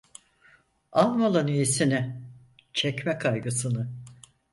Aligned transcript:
Al 0.91 1.09
malın 1.13 1.47
iyisini, 1.47 2.21
çekme 2.73 3.17
kaygısını. 3.17 3.89